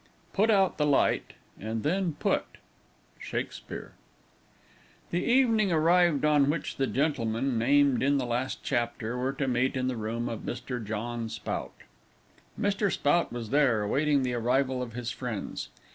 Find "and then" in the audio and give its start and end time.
1.59-2.13